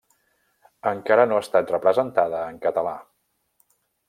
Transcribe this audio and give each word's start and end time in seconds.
Encara 0.91 1.27
no 1.31 1.37
ha 1.39 1.43
estat 1.45 1.75
representada 1.75 2.43
en 2.55 2.59
català. 2.65 2.97